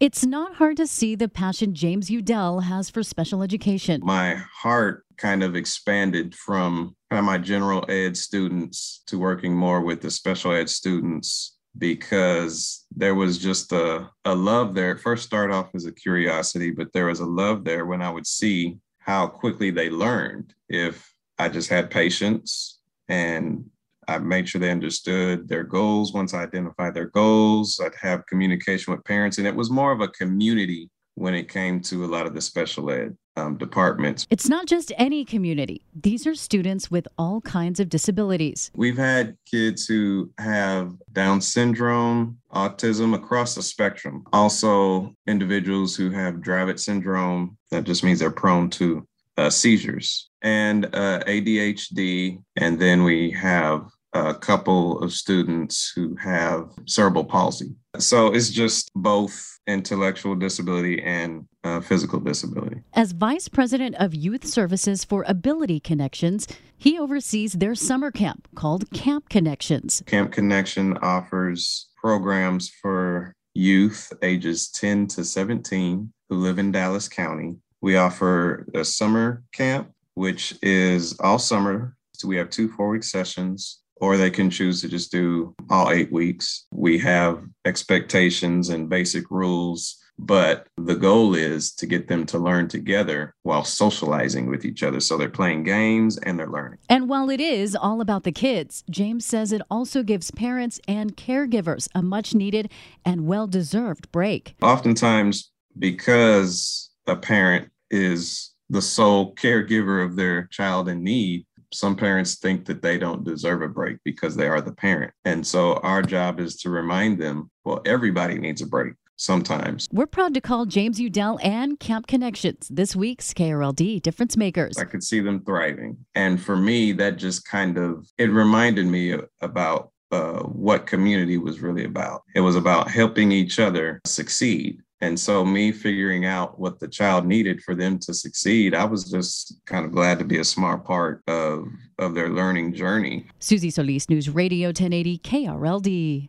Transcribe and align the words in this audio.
It's 0.00 0.26
not 0.26 0.56
hard 0.56 0.76
to 0.78 0.86
see 0.86 1.14
the 1.14 1.28
passion 1.28 1.72
James 1.72 2.10
Udell 2.10 2.60
has 2.60 2.90
for 2.90 3.02
special 3.02 3.42
education. 3.42 4.00
My 4.04 4.34
heart 4.52 5.04
kind 5.16 5.42
of 5.44 5.54
expanded 5.54 6.34
from 6.34 6.96
kind 7.10 7.20
of 7.20 7.24
my 7.24 7.38
general 7.38 7.84
ed 7.88 8.16
students 8.16 9.02
to 9.06 9.18
working 9.18 9.54
more 9.54 9.80
with 9.80 10.00
the 10.00 10.10
special 10.10 10.52
ed 10.52 10.68
students 10.68 11.56
because 11.78 12.84
there 12.94 13.14
was 13.14 13.38
just 13.38 13.72
a, 13.72 14.10
a 14.24 14.34
love 14.34 14.74
there. 14.74 14.92
It 14.92 15.00
first 15.00 15.24
started 15.24 15.54
off 15.54 15.70
as 15.74 15.86
a 15.86 15.92
curiosity, 15.92 16.72
but 16.72 16.92
there 16.92 17.06
was 17.06 17.20
a 17.20 17.26
love 17.26 17.64
there 17.64 17.86
when 17.86 18.02
I 18.02 18.10
would 18.10 18.26
see 18.26 18.78
how 18.98 19.28
quickly 19.28 19.70
they 19.70 19.90
learned 19.90 20.54
if 20.68 21.08
I 21.38 21.48
just 21.48 21.68
had 21.68 21.90
patience 21.90 22.80
and 23.08 23.64
I 24.08 24.18
made 24.18 24.48
sure 24.48 24.60
they 24.60 24.70
understood 24.70 25.48
their 25.48 25.64
goals. 25.64 26.12
Once 26.12 26.34
I 26.34 26.42
identified 26.42 26.94
their 26.94 27.08
goals, 27.08 27.80
I'd 27.82 27.94
have 28.00 28.26
communication 28.26 28.92
with 28.92 29.04
parents. 29.04 29.38
And 29.38 29.46
it 29.46 29.54
was 29.54 29.70
more 29.70 29.92
of 29.92 30.00
a 30.00 30.08
community 30.08 30.90
when 31.14 31.34
it 31.34 31.48
came 31.48 31.80
to 31.80 32.04
a 32.04 32.06
lot 32.06 32.26
of 32.26 32.34
the 32.34 32.40
special 32.40 32.90
ed 32.90 33.16
um, 33.36 33.56
departments. 33.56 34.26
It's 34.30 34.48
not 34.48 34.66
just 34.66 34.92
any 34.96 35.24
community, 35.24 35.82
these 35.94 36.26
are 36.26 36.34
students 36.34 36.90
with 36.90 37.06
all 37.18 37.40
kinds 37.40 37.80
of 37.80 37.88
disabilities. 37.88 38.70
We've 38.74 38.96
had 38.96 39.36
kids 39.48 39.86
who 39.86 40.30
have 40.38 40.92
Down 41.12 41.40
syndrome, 41.40 42.38
autism 42.52 43.14
across 43.14 43.54
the 43.54 43.62
spectrum, 43.62 44.24
also 44.32 45.14
individuals 45.26 45.96
who 45.96 46.10
have 46.10 46.36
Dravet 46.36 46.78
syndrome, 46.78 47.56
that 47.70 47.84
just 47.84 48.04
means 48.04 48.20
they're 48.20 48.30
prone 48.30 48.70
to 48.70 49.06
uh, 49.36 49.50
seizures, 49.50 50.30
and 50.44 50.84
uh, 50.94 51.20
ADHD. 51.26 52.40
And 52.56 52.78
then 52.78 53.02
we 53.02 53.32
have 53.32 53.90
a 54.12 54.34
couple 54.34 55.00
of 55.00 55.12
students 55.12 55.92
who 55.94 56.14
have 56.16 56.70
cerebral 56.86 57.24
palsy. 57.24 57.74
So 57.98 58.32
it's 58.32 58.50
just 58.50 58.92
both 58.94 59.58
intellectual 59.66 60.36
disability 60.36 61.02
and 61.02 61.46
uh, 61.64 61.80
physical 61.80 62.20
disability. 62.20 62.82
As 62.92 63.12
Vice 63.12 63.48
President 63.48 63.96
of 63.96 64.14
Youth 64.14 64.46
Services 64.46 65.04
for 65.04 65.24
Ability 65.26 65.80
Connections, 65.80 66.46
he 66.76 66.98
oversees 66.98 67.54
their 67.54 67.74
summer 67.74 68.10
camp 68.10 68.46
called 68.54 68.90
Camp 68.92 69.28
Connections. 69.28 70.02
Camp 70.06 70.32
Connection 70.32 70.96
offers 70.98 71.88
programs 71.96 72.68
for 72.68 73.32
youth 73.54 74.12
ages 74.22 74.68
10 74.68 75.06
to 75.06 75.24
17 75.24 76.12
who 76.28 76.36
live 76.36 76.58
in 76.58 76.72
Dallas 76.72 77.08
County. 77.08 77.56
We 77.80 77.96
offer 77.96 78.66
a 78.74 78.84
summer 78.84 79.42
camp, 79.52 79.90
which 80.14 80.56
is 80.62 81.18
all 81.20 81.38
summer. 81.38 81.96
So 82.12 82.28
we 82.28 82.36
have 82.36 82.50
two 82.50 82.68
four 82.68 82.88
week 82.88 83.04
sessions 83.04 83.80
or 83.96 84.16
they 84.16 84.30
can 84.30 84.50
choose 84.50 84.80
to 84.80 84.88
just 84.88 85.10
do 85.10 85.54
all 85.70 85.90
eight 85.90 86.12
weeks. 86.12 86.66
We 86.72 86.98
have 86.98 87.42
expectations 87.64 88.68
and 88.68 88.88
basic 88.88 89.30
rules, 89.30 89.96
but 90.18 90.66
the 90.76 90.94
goal 90.94 91.34
is 91.34 91.72
to 91.74 91.86
get 91.86 92.08
them 92.08 92.26
to 92.26 92.38
learn 92.38 92.68
together 92.68 93.34
while 93.42 93.64
socializing 93.64 94.48
with 94.48 94.64
each 94.64 94.82
other. 94.82 95.00
So 95.00 95.16
they're 95.16 95.28
playing 95.28 95.64
games 95.64 96.18
and 96.18 96.38
they're 96.38 96.50
learning. 96.50 96.78
And 96.88 97.08
while 97.08 97.30
it 97.30 97.40
is 97.40 97.74
all 97.74 98.00
about 98.00 98.24
the 98.24 98.32
kids, 98.32 98.84
James 98.90 99.24
says 99.24 99.52
it 99.52 99.62
also 99.70 100.02
gives 100.02 100.30
parents 100.30 100.80
and 100.86 101.16
caregivers 101.16 101.88
a 101.94 102.02
much 102.02 102.34
needed 102.34 102.70
and 103.04 103.26
well 103.26 103.46
deserved 103.46 104.10
break. 104.12 104.56
Oftentimes, 104.62 105.50
because 105.78 106.90
a 107.06 107.16
parent 107.16 107.70
is 107.90 108.53
the 108.70 108.82
sole 108.82 109.34
caregiver 109.34 110.04
of 110.04 110.16
their 110.16 110.46
child 110.46 110.88
in 110.88 111.02
need, 111.02 111.46
some 111.72 111.96
parents 111.96 112.36
think 112.36 112.64
that 112.66 112.82
they 112.82 112.98
don't 112.98 113.24
deserve 113.24 113.62
a 113.62 113.68
break 113.68 113.98
because 114.04 114.36
they 114.36 114.46
are 114.46 114.60
the 114.60 114.72
parent. 114.72 115.12
And 115.24 115.46
so 115.46 115.74
our 115.78 116.02
job 116.02 116.40
is 116.40 116.56
to 116.58 116.70
remind 116.70 117.20
them, 117.20 117.50
well, 117.64 117.82
everybody 117.84 118.38
needs 118.38 118.62
a 118.62 118.66
break 118.66 118.94
sometimes. 119.16 119.88
We're 119.92 120.06
proud 120.06 120.34
to 120.34 120.40
call 120.40 120.66
James 120.66 121.00
Udell 121.00 121.38
and 121.42 121.78
Camp 121.78 122.06
Connections 122.06 122.68
this 122.70 122.94
week's 122.96 123.32
KRLD 123.32 124.02
Difference 124.02 124.36
Makers. 124.36 124.78
I 124.78 124.84
could 124.84 125.02
see 125.02 125.20
them 125.20 125.44
thriving. 125.44 125.96
And 126.14 126.40
for 126.40 126.56
me, 126.56 126.92
that 126.92 127.16
just 127.16 127.44
kind 127.46 127.78
of 127.78 128.08
it 128.18 128.30
reminded 128.30 128.86
me 128.86 129.16
about 129.40 129.90
uh, 130.10 130.42
what 130.42 130.86
community 130.86 131.38
was 131.38 131.60
really 131.60 131.84
about. 131.84 132.22
It 132.34 132.40
was 132.40 132.56
about 132.56 132.90
helping 132.90 133.32
each 133.32 133.58
other 133.58 134.00
succeed. 134.04 134.80
And 135.04 135.20
so, 135.20 135.44
me 135.44 135.70
figuring 135.70 136.24
out 136.24 136.58
what 136.58 136.80
the 136.80 136.88
child 136.88 137.26
needed 137.26 137.62
for 137.62 137.74
them 137.74 137.98
to 137.98 138.14
succeed, 138.14 138.74
I 138.74 138.86
was 138.86 139.10
just 139.10 139.54
kind 139.66 139.84
of 139.84 139.92
glad 139.92 140.18
to 140.18 140.24
be 140.24 140.38
a 140.38 140.44
smart 140.44 140.82
part 140.82 141.22
of, 141.28 141.66
of 141.98 142.14
their 142.14 142.30
learning 142.30 142.72
journey. 142.72 143.26
Susie 143.38 143.68
Solis, 143.68 144.08
News 144.08 144.30
Radio 144.30 144.68
1080 144.68 145.18
KRLD. 145.18 146.28